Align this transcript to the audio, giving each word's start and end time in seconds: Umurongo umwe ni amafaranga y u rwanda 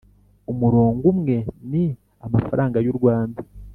Umurongo 0.51 1.01
umwe 1.13 1.37
ni 1.69 1.85
amafaranga 2.25 2.77
y 2.85 2.87
u 2.91 2.95
rwanda 2.97 3.41